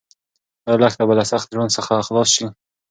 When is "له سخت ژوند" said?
1.19-1.71